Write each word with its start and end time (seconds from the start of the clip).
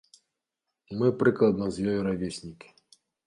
Мы 1.01 1.09
прыкладна 1.19 1.65
з 1.77 1.87
ёю 1.93 1.99
равеснікі. 2.09 2.67